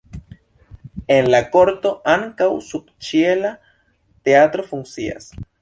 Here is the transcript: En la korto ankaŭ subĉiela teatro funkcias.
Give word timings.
En 1.15 1.29
la 1.35 1.41
korto 1.57 1.91
ankaŭ 2.15 2.49
subĉiela 2.71 3.55
teatro 4.31 4.71
funkcias. 4.73 5.35